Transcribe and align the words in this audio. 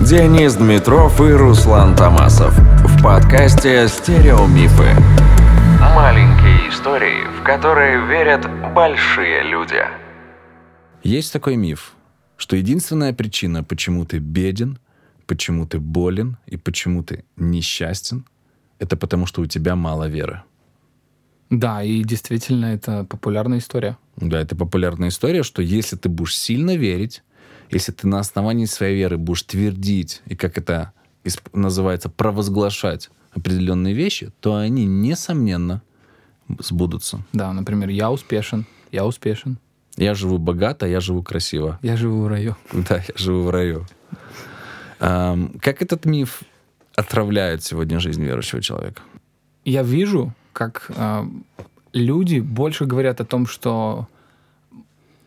Денис 0.00 0.54
Дмитров 0.54 1.20
и 1.20 1.32
Руслан 1.32 1.96
Томасов 1.96 2.56
в 2.56 3.02
подкасте 3.02 3.88
«Стереомифы». 3.88 4.94
Маленькие 5.80 6.70
истории, 6.70 7.26
в 7.38 7.42
которые 7.42 8.06
верят 8.06 8.46
большие 8.74 9.42
люди. 9.42 9.82
Есть 11.02 11.32
такой 11.32 11.56
миф, 11.56 11.94
что 12.36 12.54
единственная 12.54 13.12
причина, 13.12 13.64
почему 13.64 14.04
ты 14.04 14.18
беден, 14.18 14.78
почему 15.26 15.66
ты 15.66 15.80
болен 15.80 16.36
и 16.46 16.56
почему 16.56 17.02
ты 17.02 17.24
несчастен, 17.36 18.24
это 18.78 18.96
потому, 18.96 19.26
что 19.26 19.42
у 19.42 19.46
тебя 19.46 19.74
мало 19.74 20.08
веры. 20.08 20.42
Да, 21.50 21.82
и 21.82 22.04
действительно 22.04 22.66
это 22.66 23.04
популярная 23.04 23.58
история. 23.58 23.98
Да, 24.16 24.40
это 24.40 24.54
популярная 24.54 25.08
история, 25.08 25.42
что 25.42 25.60
если 25.60 25.96
ты 25.96 26.08
будешь 26.08 26.36
сильно 26.36 26.76
верить, 26.76 27.24
если 27.70 27.92
ты 27.92 28.06
на 28.06 28.18
основании 28.20 28.66
своей 28.66 28.96
веры 28.96 29.18
будешь 29.18 29.42
твердить, 29.42 30.22
и 30.26 30.36
как 30.36 30.58
это 30.58 30.92
называется, 31.52 32.08
провозглашать 32.08 33.10
определенные 33.32 33.94
вещи, 33.94 34.32
то 34.40 34.56
они, 34.56 34.86
несомненно, 34.86 35.82
сбудутся. 36.58 37.22
Да, 37.32 37.52
например, 37.52 37.90
я 37.90 38.10
успешен, 38.10 38.66
я 38.90 39.04
успешен. 39.04 39.58
Я 39.96 40.14
живу 40.14 40.38
богато, 40.38 40.86
я 40.86 41.00
живу 41.00 41.22
красиво. 41.22 41.78
Я 41.82 41.96
живу 41.96 42.22
в 42.22 42.28
раю. 42.28 42.56
Да, 42.72 42.96
я 42.96 43.14
живу 43.16 43.42
в 43.42 43.50
раю. 43.50 43.86
Как 44.98 45.82
этот 45.82 46.04
миф 46.06 46.42
отравляет 46.96 47.62
сегодня 47.62 48.00
жизнь 48.00 48.22
верующего 48.24 48.62
человека? 48.62 49.02
Я 49.64 49.82
вижу, 49.82 50.32
как 50.52 50.86
э, 50.88 51.24
люди 51.92 52.40
больше 52.40 52.86
говорят 52.86 53.20
о 53.20 53.24
том, 53.24 53.46
что 53.46 54.08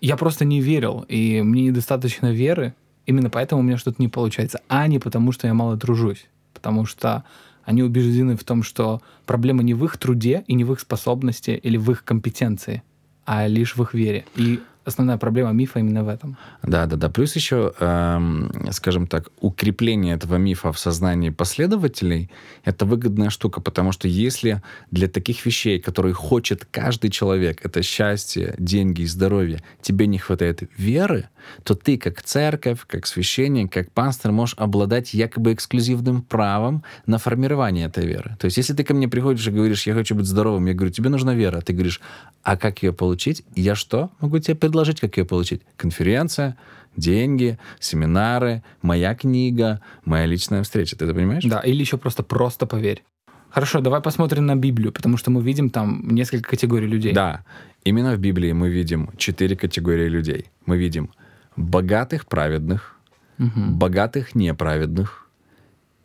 я 0.02 0.18
просто 0.18 0.46
не 0.46 0.60
верил, 0.60 1.06
и 1.08 1.42
мне 1.42 1.68
недостаточно 1.68 2.32
веры, 2.32 2.74
именно 3.06 3.30
поэтому 3.30 3.62
у 3.62 3.64
меня 3.64 3.78
что-то 3.78 4.02
не 4.02 4.08
получается, 4.08 4.60
а 4.68 4.88
не 4.88 5.00
потому, 5.00 5.32
что 5.32 5.48
я 5.48 5.54
мало 5.54 5.78
тружусь. 5.78 6.26
Потому 6.54 6.86
что 6.86 7.24
они 7.64 7.84
убеждены 7.84 8.36
в 8.36 8.44
том, 8.44 8.64
что 8.64 9.02
проблема 9.26 9.64
не 9.64 9.76
в 9.76 9.86
их 9.86 9.98
труде 9.98 10.44
и 10.48 10.56
не 10.56 10.64
в 10.64 10.74
их 10.74 10.80
способности 10.80 11.52
или 11.52 11.78
в 11.78 11.92
их 11.92 12.04
компетенции, 12.04 12.82
а 13.26 13.48
лишь 13.48 13.76
в 13.76 13.84
их 13.84 13.94
вере. 13.94 14.26
И 14.36 14.60
основная 14.84 15.18
проблема 15.18 15.52
мифа 15.52 15.80
именно 15.80 16.04
в 16.04 16.10
этом. 16.10 16.38
Да, 16.64 16.88
да, 16.88 16.98
да. 16.98 17.10
Плюс 17.10 17.36
еще, 17.36 17.74
эм, 17.80 18.52
скажем 18.72 19.08
так, 19.08 19.30
укрепление 19.40 20.16
этого 20.16 20.36
мифа 20.36 20.72
в 20.72 20.80
сознании 20.80 21.30
последователей— 21.30 22.30
это 22.64 22.86
выгодная 22.86 23.30
штука, 23.30 23.62
потому 23.62 23.92
что 23.92 24.08
если 24.08 24.62
для 24.92 25.08
таких 25.08 25.46
вещей, 25.46 25.80
которые 25.80 26.14
хочет 26.14 26.66
каждый 26.70 27.10
человек, 27.10 27.66
это 27.66 27.82
счастье, 27.82 28.56
деньги 28.58 29.02
и 29.02 29.08
здоровье, 29.08 29.62
тебе 29.82 30.08
не 30.08 30.18
хватает 30.18 30.64
веры, 30.78 31.30
то 31.64 31.76
ты 31.76 31.98
как 31.98 32.22
церковь, 32.22 32.80
как 32.88 33.08
священник, 33.08 33.72
как 33.72 33.92
пастор 33.92 34.32
можешь 34.32 34.56
обладать 34.58 35.14
якобы 35.14 35.54
эксклюзивным 35.54 36.22
правом 36.22 36.84
на 37.06 37.18
формирование 37.18 37.88
этой 37.88 38.06
веры. 38.06 38.38
То 38.40 38.46
есть 38.46 38.58
если 38.58 38.74
ты 38.74 38.84
ко 38.84 38.94
мне 38.94 39.08
приходишь 39.08 39.48
и 39.48 39.52
говоришь, 39.52 39.88
я 39.88 39.94
хочу 39.94 40.16
быть 40.16 40.26
здоровым, 40.26 40.66
я 40.68 40.74
говорю, 40.74 40.92
тебе 40.92 41.10
нужна 41.10 41.34
вера, 41.34 41.62
ты 41.62 41.74
говоришь, 41.74 42.02
а 42.44 42.58
как 42.58 42.84
ее 42.84 42.94
получить? 42.94 43.44
Я 43.56 43.76
что 43.76 44.12
могу 44.20 44.40
тебе 44.40 44.56
предложить, 44.56 45.00
как 45.00 45.18
ее 45.18 45.26
получить? 45.26 45.62
Конференция, 45.78 46.58
деньги, 46.96 47.58
семинары, 47.80 48.64
моя 48.82 49.16
книга, 49.16 49.82
моя 50.06 50.26
личная 50.26 50.64
встреча. 50.64 50.96
Ты 50.96 51.06
это 51.06 51.14
понимаешь? 51.14 51.44
Да, 51.44 51.60
или 51.60 51.80
еще 51.80 51.98
просто 51.98 52.24
просто 52.24 52.66
поверь. 52.66 53.04
Хорошо, 53.50 53.82
давай 53.82 54.02
посмотрим 54.02 54.46
на 54.46 54.56
Библию, 54.56 54.94
потому 54.94 55.18
что 55.18 55.30
мы 55.30 55.42
видим 55.42 55.70
там 55.70 56.08
несколько 56.08 56.52
категорий 56.52 56.88
людей. 56.88 57.14
Да, 57.14 57.44
именно 57.84 58.16
в 58.16 58.20
Библии 58.20 58.54
мы 58.54 58.70
видим 58.70 59.10
четыре 59.18 59.58
категории 59.58 60.08
людей. 60.08 60.46
Мы 60.66 60.78
видим 60.78 61.10
богатых 61.58 62.28
праведных, 62.28 62.98
угу. 63.38 63.60
богатых 63.72 64.36
неправедных, 64.36 65.30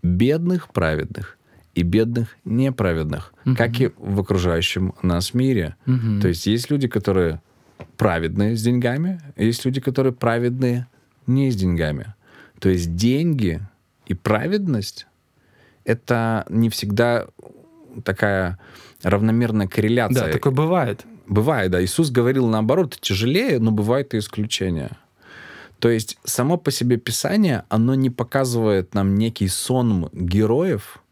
бедных 0.03 0.73
праведных 0.73 1.39
и 1.75 1.83
бедных 1.83 2.37
неправедных, 2.45 3.33
угу. 3.45 3.55
как 3.55 3.81
и 3.81 3.93
в 3.97 4.21
окружающем 4.21 4.95
нас 5.03 5.33
мире. 5.33 5.77
Угу. 5.87 6.21
То 6.23 6.29
есть 6.29 6.47
есть 6.47 6.69
люди, 6.71 6.89
которые 6.89 7.41
праведные 7.97 8.57
с 8.57 8.63
деньгами, 8.63 9.21
а 9.37 9.43
есть 9.43 9.65
люди, 9.65 9.81
которые 9.81 10.13
праведные 10.13 10.87
не 11.27 11.51
с 11.51 11.57
деньгами. 11.57 12.15
То 12.59 12.69
есть 12.69 12.95
деньги 12.95 13.61
и 14.07 14.15
праведность— 14.15 15.07
это 15.85 16.45
не 16.49 16.71
всегда 16.71 17.27
такая 18.05 18.59
равномерная 19.03 19.69
корреляция. 19.69 20.27
Да, 20.27 20.33
такое 20.33 20.53
бывает. 20.53 21.05
Бывает, 21.27 21.71
да. 21.71 21.85
Иисус 21.85 22.11
говорил 22.11 22.47
наоборот, 22.47 22.99
тяжелее, 23.01 23.59
но 23.59 23.73
бывает 23.73 24.15
и 24.15 24.19
исключения. 24.19 24.91
То 25.79 25.91
есть 25.91 26.19
само 26.25 26.57
по 26.57 26.71
себе 26.71 26.97
Писание, 26.97 27.65
оно 27.69 27.95
не 27.95 28.11
показывает 28.11 28.95
нам 28.95 29.17
некий 29.17 29.49
сон 29.49 30.09
героев, 30.13 31.03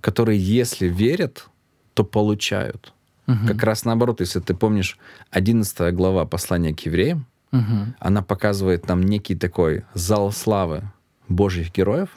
которые, 0.00 0.38
если 0.38 0.86
верят, 0.86 1.48
то 1.92 2.04
получают. 2.04 2.93
Угу. 3.26 3.46
Как 3.48 3.62
раз 3.62 3.84
наоборот, 3.84 4.20
если 4.20 4.40
ты 4.40 4.54
помнишь 4.54 4.98
11 5.30 5.94
глава 5.94 6.24
послания 6.26 6.74
к 6.74 6.80
евреям, 6.80 7.26
угу. 7.52 7.94
она 7.98 8.22
показывает 8.22 8.88
нам 8.88 9.02
некий 9.02 9.34
такой 9.34 9.84
зал 9.94 10.32
славы 10.32 10.82
Божьих 11.28 11.72
героев, 11.72 12.08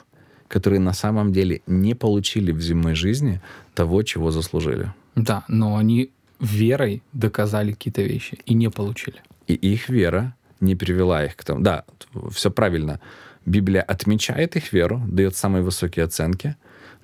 которые 0.48 0.80
на 0.80 0.92
самом 0.92 1.32
деле 1.32 1.62
не 1.66 1.94
получили 1.94 2.52
в 2.52 2.60
земной 2.60 2.94
жизни 2.94 3.40
того, 3.74 4.02
чего 4.02 4.30
заслужили. 4.30 4.92
Да, 5.14 5.44
но 5.48 5.76
они 5.76 6.10
верой 6.40 7.02
доказали 7.12 7.72
какие-то 7.72 8.02
вещи 8.02 8.38
и 8.46 8.54
не 8.54 8.70
получили. 8.70 9.22
И 9.46 9.54
их 9.54 9.88
вера 9.88 10.34
не 10.60 10.74
привела 10.74 11.24
их 11.24 11.36
к 11.36 11.44
тому. 11.44 11.60
Да, 11.60 11.84
все 12.30 12.50
правильно. 12.50 13.00
Библия 13.46 13.82
отмечает 13.82 14.56
их 14.56 14.72
веру, 14.72 15.02
дает 15.06 15.36
самые 15.36 15.62
высокие 15.62 16.04
оценки, 16.04 16.56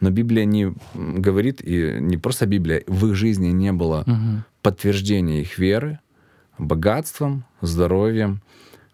но 0.04 0.10
Библия 0.10 0.44
не 0.44 0.74
говорит, 0.94 1.62
и 1.64 1.96
не 1.98 2.18
просто 2.18 2.46
Библия, 2.46 2.82
в 2.86 3.06
их 3.06 3.14
жизни 3.14 3.48
не 3.48 3.72
было 3.72 4.04
угу. 4.06 4.44
подтверждения 4.60 5.40
их 5.40 5.58
веры 5.58 5.98
богатством, 6.58 7.44
здоровьем, 7.62 8.42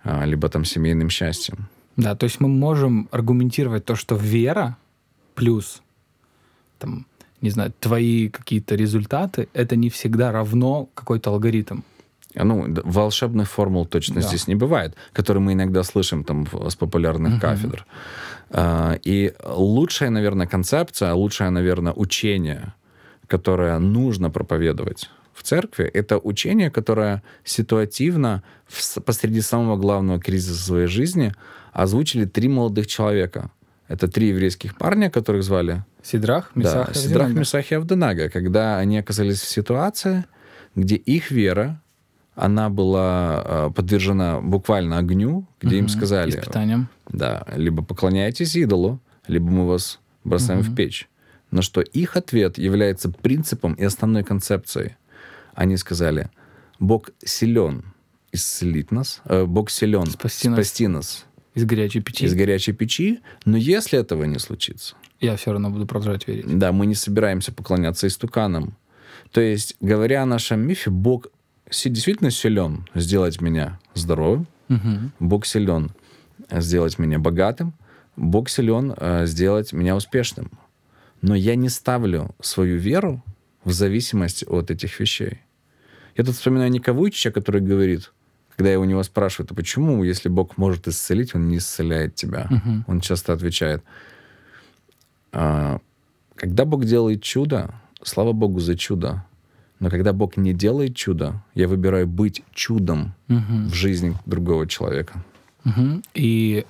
а, 0.05 0.25
либо 0.25 0.49
там 0.49 0.65
семейным 0.65 1.11
счастьем. 1.11 1.69
Да, 1.97 2.15
то 2.15 2.25
есть 2.25 2.41
мы 2.41 2.49
можем 2.49 3.09
аргументировать 3.11 3.85
то, 3.85 3.97
что 3.97 4.15
вера 4.15 4.77
плюс 5.35 5.83
там, 6.79 7.07
не 7.41 7.51
знаю, 7.51 7.73
твои 7.81 8.29
какие-то 8.29 8.77
результаты, 8.77 9.49
это 9.53 9.75
не 9.75 9.91
всегда 9.91 10.31
равно 10.31 10.89
какой-то 10.95 11.31
алгоритм. 11.31 11.81
Ну, 12.35 12.67
волшебных 12.85 13.49
формул 13.49 13.87
точно 13.87 14.17
да. 14.17 14.21
здесь 14.23 14.47
не 14.47 14.55
бывает, 14.55 14.95
которые 15.13 15.43
мы 15.43 15.53
иногда 15.55 15.83
слышим 15.83 16.25
там 16.25 16.47
с 16.69 16.77
популярных 16.77 17.35
угу. 17.35 17.41
кафедр. 17.41 17.87
А, 18.51 18.99
и 19.03 19.35
лучшая, 19.45 20.11
наверное, 20.11 20.47
концепция, 20.47 21.13
лучшее, 21.13 21.51
наверное, 21.51 21.93
учение, 21.93 22.75
которое 23.27 23.79
нужно 23.79 24.31
проповедовать 24.31 25.11
в 25.33 25.43
церкви, 25.43 25.87
это 25.87 26.19
учение, 26.19 26.71
которое 26.71 27.23
ситуативно 27.45 28.43
посреди 29.05 29.41
самого 29.41 29.77
главного 29.77 30.21
кризиса 30.21 30.63
своей 30.63 30.87
жизни 30.87 31.33
озвучили 31.73 32.27
три 32.27 32.49
молодых 32.49 32.87
человека. 32.87 33.51
Это 33.89 34.07
три 34.07 34.29
еврейских 34.29 34.77
парня, 34.77 35.11
которых 35.11 35.43
звали... 35.43 35.85
Сидрах, 36.03 36.53
Месах 36.55 36.89
да, 36.89 36.95
Сидрах, 36.95 37.31
Месах 37.31 37.73
и 37.73 37.75
Авденага. 37.75 38.29
Когда 38.29 38.79
они 38.79 38.99
оказались 38.99 39.41
в 39.41 39.49
ситуации, 39.49 40.25
где 40.75 40.95
их 40.95 41.31
вера 41.31 41.81
она 42.41 42.71
была 42.71 43.43
э, 43.45 43.71
подвержена 43.75 44.41
буквально 44.41 44.97
огню, 44.97 45.47
где 45.61 45.77
угу, 45.77 45.85
им 45.85 45.89
сказали... 45.89 46.31
Испытанием. 46.31 46.89
Да, 47.11 47.47
либо 47.55 47.83
поклоняйтесь 47.83 48.57
идолу, 48.57 48.99
либо 49.27 49.51
мы 49.51 49.67
вас 49.67 50.01
бросаем 50.25 50.61
угу. 50.61 50.71
в 50.71 50.75
печь. 50.75 51.09
На 51.51 51.61
что 51.61 51.83
их 51.83 52.17
ответ 52.17 52.57
является 52.57 53.11
принципом 53.11 53.75
и 53.75 53.85
основной 53.85 54.25
концепцией. 54.25 54.97
Они 55.55 55.77
сказали, 55.77 56.31
Бог 56.79 57.11
силен 57.23 57.85
исцелить 58.33 58.91
нас, 58.91 59.21
э, 59.27 59.45
Бог 59.45 59.69
силен 59.69 60.07
спасти, 60.07 60.51
спасти 60.51 60.87
нас. 60.87 60.95
нас 60.95 61.27
из 61.55 61.67
горячей 61.67 62.01
печи. 62.01 62.25
Из 62.25 62.35
горячей 62.35 62.73
печи, 62.73 63.21
но 63.45 63.59
если 63.59 63.99
этого 63.99 64.25
не 64.25 64.39
случится... 64.39 64.95
Я 65.21 65.37
все 65.37 65.53
равно 65.53 65.69
буду 65.69 65.87
продолжать 65.87 66.27
верить. 66.27 66.47
Да, 66.59 66.73
мы 66.73 66.87
не 66.87 66.95
собираемся 66.95 67.53
поклоняться 67.53 68.07
истуканам. 68.07 68.79
То 69.31 69.43
есть, 69.43 69.77
говоря 69.83 70.23
о 70.23 70.27
нашем 70.27 70.61
мифе, 70.61 70.89
Бог 70.89 71.27
действительно 71.71 72.31
силен 72.31 72.87
сделать 72.95 73.41
меня 73.41 73.79
здоровым, 73.95 74.47
угу. 74.69 75.11
Бог 75.21 75.47
силен 75.47 75.91
сделать 76.51 76.99
меня 76.99 77.19
богатым, 77.19 77.75
Бог 78.17 78.49
силен 78.49 78.95
э, 78.97 79.27
сделать 79.27 79.73
меня 79.73 79.97
успешным. 79.97 80.51
Но 81.23 81.35
я 81.35 81.55
не 81.55 81.69
ставлю 81.69 82.35
свою 82.41 82.79
веру 82.79 83.23
в 83.65 83.73
зависимости 83.73 84.45
от 84.45 84.71
этих 84.71 84.99
вещей. 85.01 85.41
Я 86.17 86.25
тут 86.25 86.35
вспоминаю 86.35 86.71
Ника 86.71 86.93
Вуйчича, 86.93 87.31
который 87.31 87.61
говорит, 87.61 88.13
когда 88.57 88.73
я 88.73 88.81
у 88.81 88.85
него 88.85 89.03
спрашиваю, 89.03 89.49
а 89.51 89.55
почему, 89.55 90.03
если 90.03 90.29
Бог 90.29 90.59
может 90.59 90.89
исцелить, 90.89 91.35
Он 91.35 91.49
не 91.49 91.59
исцеляет 91.59 92.15
тебя? 92.15 92.49
Угу. 92.51 92.85
Он 92.89 93.01
часто 93.01 93.33
отвечает, 93.33 93.83
«А, 95.33 95.79
когда 96.35 96.65
Бог 96.65 96.85
делает 96.85 97.23
чудо, 97.23 97.75
слава 98.03 98.33
Богу 98.33 98.61
за 98.61 98.77
чудо, 98.77 99.25
но 99.81 99.91
когда 99.91 100.13
Бог 100.13 100.37
не 100.37 100.53
делает 100.53 100.95
чудо, 100.95 101.43
я 101.55 101.67
выбираю 101.67 102.07
быть 102.07 102.43
чудом 102.53 103.15
угу. 103.29 103.69
в 103.69 103.75
жизни 103.75 104.15
другого 104.27 104.67
человека. 104.67 105.25
Угу. 105.65 106.03
И 106.15 106.65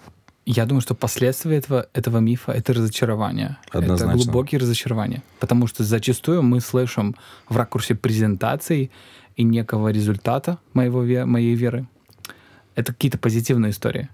Я 0.47 0.67
думаю, 0.67 0.81
что 0.81 0.95
последствия 0.95 1.59
этого, 1.59 1.87
этого 1.93 2.19
мифа— 2.19 2.53
это 2.59 2.73
разочарование. 2.73 3.57
Однозначно. 3.71 4.17
Это 4.17 4.25
глубокие 4.25 4.59
разочарования. 4.61 5.23
Потому 5.39 5.67
что 5.69 5.85
зачастую 5.85 6.43
мы 6.43 6.61
слышим 6.61 7.15
в 7.49 7.57
ракурсе 7.57 7.95
презентации 7.95 8.91
и 9.37 9.45
некого 9.45 9.93
результата 9.93 10.59
моего, 10.73 11.03
моей 11.27 11.55
веры. 11.55 11.87
Это 12.75 12.93
какие-то 12.93 13.19
позитивные 13.19 13.71
истории. 13.71 14.09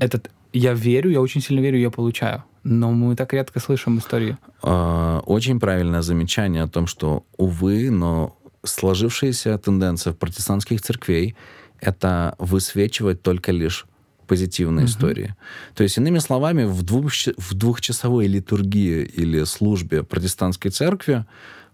Этот 0.00 0.30
я 0.52 0.74
верю, 0.74 1.10
я 1.10 1.20
очень 1.20 1.40
сильно 1.40 1.60
верю, 1.60 1.78
я 1.78 1.90
получаю. 1.90 2.42
Но 2.64 2.92
мы 2.92 3.16
так 3.16 3.32
редко 3.32 3.60
слышим 3.60 3.98
истории. 3.98 4.36
А, 4.62 5.20
Очень 5.20 5.60
правильное 5.60 6.02
замечание 6.02 6.62
о 6.62 6.68
том, 6.68 6.86
что, 6.86 7.24
увы, 7.36 7.90
но 7.90 8.36
сложившаяся 8.64 9.56
тенденция 9.58 10.12
в 10.12 10.16
протестантских 10.16 10.80
церквей— 10.82 11.36
это 11.80 12.34
высвечивать 12.38 13.22
только 13.22 13.52
лишь 13.52 13.86
позитивные 14.26 14.86
истории. 14.86 15.34
То 15.74 15.82
есть, 15.82 15.96
иными 15.96 16.18
словами, 16.18 16.64
в, 16.64 16.82
двух, 16.82 17.12
в 17.38 17.54
двухчасовой 17.54 18.26
литургии 18.26 19.02
или 19.04 19.44
службе 19.44 20.02
протестантской 20.02 20.70
церкви 20.70 21.24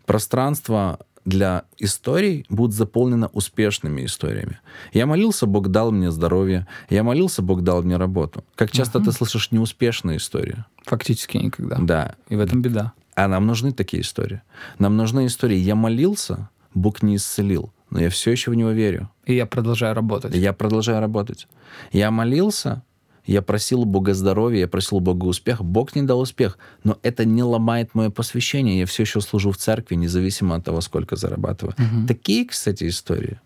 пространство 0.06 1.00
для 1.24 1.64
историй 1.78 2.44
будет 2.48 2.72
заполнено 2.72 3.28
успешными 3.28 4.04
историями. 4.04 4.60
Я 4.92 5.06
молился, 5.06 5.46
Бог 5.46 5.68
дал 5.68 5.90
мне 5.90 6.10
здоровье. 6.10 6.66
Я 6.90 7.02
молился, 7.02 7.42
Бог 7.42 7.62
дал 7.62 7.82
мне 7.82 7.96
работу. 7.96 8.44
Как 8.54 8.70
часто 8.70 9.00
ты 9.00 9.12
слышишь 9.12 9.50
неуспешные 9.50 10.18
истории? 10.18 10.64
Фактически 10.84 11.38
никогда. 11.38 11.76
Да. 11.80 12.14
И 12.28 12.36
в 12.36 12.40
этом 12.40 12.62
беда. 12.62 12.92
А 13.14 13.28
нам 13.28 13.46
нужны 13.46 13.72
такие 13.72 14.02
истории. 14.02 14.42
Нам 14.78 14.96
нужны 14.96 15.26
истории. 15.26 15.56
Я 15.56 15.74
молился, 15.74 16.50
Бог 16.74 17.02
не 17.02 17.16
исцелил, 17.16 17.72
но 17.90 18.00
я 18.00 18.10
все 18.10 18.32
еще 18.32 18.50
в 18.50 18.54
него 18.54 18.70
верю. 18.70 19.08
И 19.24 19.34
я 19.34 19.46
продолжаю 19.46 19.94
работать. 19.94 20.34
И 20.34 20.38
я 20.38 20.52
продолжаю 20.52 21.00
работать. 21.00 21.46
Я 21.92 22.10
молился, 22.10 22.82
я 23.26 23.42
просил 23.42 23.84
Бога 23.84 24.14
здоровья, 24.14 24.60
я 24.60 24.68
просил 24.68 25.00
Бога 25.00 25.24
успеха. 25.24 25.62
Бог 25.62 25.96
не 25.96 26.02
дал 26.02 26.20
успех, 26.20 26.58
но 26.82 26.98
это 27.02 27.24
не 27.24 27.42
ломает 27.42 27.94
мое 27.94 28.10
посвящение. 28.10 28.80
Я 28.80 28.86
все 28.86 29.02
еще 29.04 29.20
служу 29.20 29.50
в 29.50 29.56
церкви, 29.56 29.94
независимо 29.94 30.56
от 30.56 30.64
того, 30.64 30.80
сколько 30.80 31.16
зарабатываю. 31.16 31.74
Такие, 32.06 32.46
кстати, 32.46 32.88
истории. 32.88 33.40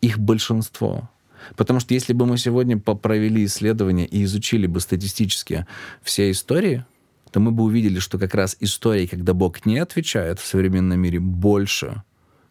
Их 0.00 0.18
большинство. 0.18 1.10
Потому 1.56 1.80
что 1.80 1.94
если 1.94 2.12
бы 2.12 2.26
мы 2.26 2.38
сегодня 2.38 2.78
провели 2.78 3.44
исследования 3.44 4.06
и 4.06 4.24
изучили 4.24 4.66
бы 4.66 4.80
статистически 4.80 5.66
все 6.02 6.30
истории, 6.30 6.84
то 7.30 7.40
мы 7.40 7.50
бы 7.50 7.64
увидели, 7.64 7.98
что 7.98 8.18
как 8.18 8.34
раз 8.34 8.56
истории, 8.60 9.06
когда 9.06 9.34
Бог 9.34 9.64
не 9.66 9.78
отвечает 9.78 10.40
в 10.40 10.46
современном 10.46 10.98
мире, 10.98 11.20
больше, 11.20 12.02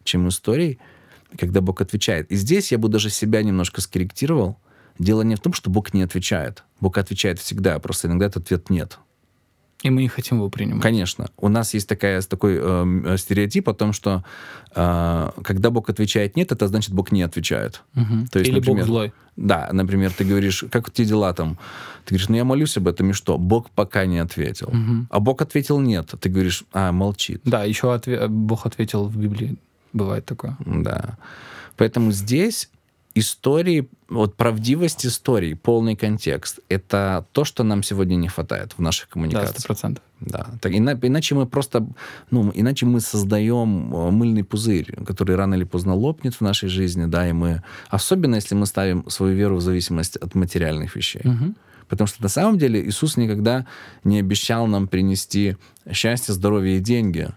чем 0.04 0.28
историй, 0.30 0.80
когда 1.38 1.62
Бог 1.62 1.82
отвечает. 1.82 2.32
И 2.32 2.36
здесь 2.36 2.72
я 2.72 2.78
бы 2.78 2.90
даже 2.90 3.10
себя 3.10 3.44
немножко 3.44 3.82
скорректировал. 3.82 4.58
Дело 5.00 5.22
не 5.22 5.36
в 5.36 5.40
том, 5.40 5.54
что 5.54 5.70
Бог 5.70 5.94
не 5.94 6.04
отвечает. 6.04 6.64
Бог 6.80 6.98
отвечает 6.98 7.40
всегда, 7.40 7.80
просто 7.80 8.08
иногда 8.08 8.26
этот 8.28 8.44
ответ 8.44 8.70
нет. 8.70 9.00
И 9.82 9.90
мы 9.90 10.02
не 10.02 10.10
хотим 10.10 10.38
его 10.38 10.50
принимать. 10.50 10.84
Конечно. 10.84 11.30
У 11.38 11.48
нас 11.48 11.74
есть 11.74 11.88
такая, 11.88 12.22
такой 12.22 12.60
э, 12.62 13.16
стереотип 13.18 13.70
о 13.70 13.74
том, 13.74 13.94
что 13.94 14.26
э, 14.76 15.30
когда 15.42 15.70
Бог 15.70 15.90
отвечает 15.90 16.36
нет, 16.36 16.52
это 16.52 16.68
значит, 16.68 16.94
Бог 16.94 17.14
не 17.14 17.22
отвечает. 17.22 17.82
Мгм. 17.94 18.28
То 18.28 18.40
есть, 18.40 18.52
Или 18.52 18.58
Бог 18.60 18.68
например, 18.68 18.86
злой. 18.86 19.14
Да, 19.38 19.70
например, 19.72 20.12
ты 20.12 20.26
говоришь, 20.26 20.66
как 20.70 20.90
у 20.90 20.92
тебя 20.92 21.08
дела 21.08 21.34
там? 21.34 21.58
Ты 22.04 22.16
говоришь, 22.16 22.28
ну 22.28 22.36
я 22.36 22.44
молюсь 22.44 22.76
об 22.76 22.90
этом, 22.90 23.12
и 23.12 23.14
что? 23.14 23.38
Бог 23.38 23.70
пока 23.70 24.06
не 24.06 24.20
ответил. 24.20 24.74
А 25.10 25.20
Бог 25.22 25.42
ответил 25.42 25.80
нет. 25.80 26.14
Ты 26.20 26.28
говоришь, 26.28 26.66
а, 26.74 26.92
молчит. 26.92 27.40
Да, 27.46 27.64
еще 27.64 27.94
отве- 27.94 28.28
Бог 28.28 28.66
ответил 28.66 29.06
в 29.06 29.16
Библии. 29.16 29.56
Бывает 29.94 30.26
такое. 30.26 30.58
Да. 30.66 31.18
Поэтому 31.78 32.12
здесь 32.12 32.70
истории, 33.20 33.88
вот 34.10 34.36
правдивость 34.36 35.06
истории, 35.06 35.54
полный 35.54 35.96
контекст, 35.96 36.60
это 36.70 37.26
то, 37.32 37.44
что 37.46 37.64
нам 37.64 37.84
сегодня 37.84 38.16
не 38.16 38.28
хватает 38.28 38.74
в 38.78 38.82
наших 38.82 39.08
Да, 39.08 39.14
коммуникациях. 39.14 39.60
сто 39.60 39.68
процентов. 39.68 40.04
Да. 40.20 40.48
Так, 40.62 40.74
ина- 40.74 41.00
иначе 41.02 41.36
мы 41.36 41.46
просто, 41.46 41.88
ну, 42.32 42.52
иначе 42.56 42.86
мы 42.86 43.00
создаем 43.00 43.94
э, 43.96 44.12
мыльный 44.12 44.44
пузырь, 44.44 44.96
который 45.06 45.36
рано 45.36 45.56
или 45.56 45.64
поздно 45.66 45.94
лопнет 45.96 46.34
в 46.36 46.42
нашей 46.42 46.70
жизни, 46.70 47.06
да, 47.06 47.28
и 47.30 47.32
мы, 47.34 47.62
особенно 47.90 48.36
если 48.36 48.56
мы 48.56 48.66
ставим 48.66 49.10
свою 49.10 49.36
веру 49.36 49.56
в 49.58 49.62
зависимость 49.62 50.18
от 50.18 50.36
материальных 50.36 50.96
вещей. 50.96 51.22
Потому 51.88 52.08
что 52.08 52.22
на 52.22 52.30
самом 52.30 52.58
деле 52.60 52.86
Иисус 52.86 53.18
никогда 53.18 53.66
не 54.04 54.20
обещал 54.20 54.68
нам 54.68 54.88
принести 54.88 55.58
счастье, 55.92 56.34
здоровье 56.36 56.78
и 56.78 56.80
деньги. 56.80 57.30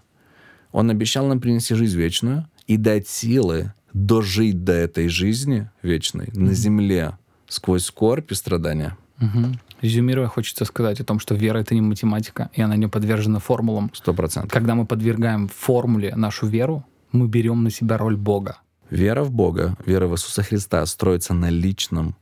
Он 0.71 0.89
обещал 0.91 1.25
нам 1.27 1.39
принести 1.39 1.73
жизнь 1.75 1.97
вечную 1.97 2.45
и 2.67 2.77
дать 2.77 3.07
силы 3.07 3.73
дожить 3.93 4.63
до 4.63 4.73
этой 4.73 5.07
жизни 5.07 5.69
вечной 5.81 6.29
на 6.33 6.53
земле 6.53 7.17
сквозь 7.47 7.85
скорбь 7.85 8.31
и 8.31 8.35
страдания. 8.35 8.97
Мгм. 9.19 9.59
Резюмируя, 9.81 10.27
хочется 10.27 10.65
сказать 10.65 10.99
о 10.99 11.03
том, 11.03 11.19
что 11.19 11.35
вера— 11.35 11.57
это 11.59 11.75
не 11.75 11.81
математика, 11.81 12.49
и 12.53 12.61
она 12.61 12.75
не 12.75 12.87
подвержена 12.87 13.39
формулам. 13.39 13.91
Сто 13.93 14.13
процентов. 14.13 14.51
Когда 14.51 14.75
мы 14.75 14.85
подвергаем 14.85 15.47
формуле 15.47 16.15
нашу 16.15 16.47
веру, 16.47 16.85
мы 17.11 17.27
берем 17.27 17.63
на 17.63 17.69
себя 17.69 17.97
роль 17.97 18.17
Бога. 18.17 18.57
Вера 18.89 19.23
в 19.23 19.31
Бога, 19.31 19.77
вера 19.85 20.07
в 20.07 20.13
Иисуса 20.13 20.43
Христа 20.43 20.85
строится 20.85 21.33
на 21.33 21.49
личном 21.49 22.15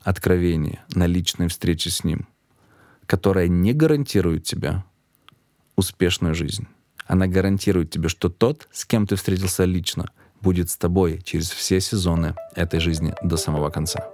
откровении, 0.00 0.80
на 0.94 1.06
личной 1.06 1.48
встрече 1.48 1.90
с 1.90 2.04
Ним, 2.04 2.26
которая 3.06 3.48
не 3.48 3.72
гарантирует 3.72 4.44
тебе 4.44 4.84
успешную 5.76 6.34
жизнь. 6.34 6.66
Она 7.06 7.26
гарантирует 7.26 7.90
тебе, 7.90 8.08
что 8.08 8.28
тот, 8.28 8.68
с 8.72 8.84
кем 8.84 9.06
ты 9.06 9.16
встретился 9.16 9.64
лично, 9.64 10.10
будет 10.40 10.70
с 10.70 10.76
тобой 10.76 11.20
через 11.22 11.50
все 11.50 11.80
сезоны 11.80 12.34
этой 12.54 12.80
жизни 12.80 13.14
до 13.22 13.36
самого 13.36 13.70
конца. 13.70 14.08